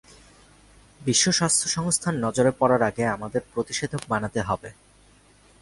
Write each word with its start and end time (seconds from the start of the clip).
বিশ্ব 1.01 1.25
স্বাস্থ্য 1.31 1.67
সংস্থার 1.75 2.15
নজরে 2.15 2.51
পড়ার 2.59 2.81
আগে 2.89 3.03
আমাদের 3.07 3.41
প্রতিষেধক 3.53 4.01
বানাতে 4.09 4.39
হবে। 4.41 4.69